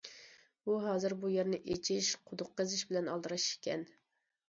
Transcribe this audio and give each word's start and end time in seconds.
ئۇ 0.71 0.77
ھازىر 0.85 1.15
بۇ 1.25 1.31
يەرنى 1.35 1.61
ئېچىش، 1.61 2.11
قۇدۇق 2.33 2.53
قېزىش 2.57 2.85
بىلەن 2.93 3.15
ئالدىراش 3.15 3.51
ئىكەن. 3.55 3.91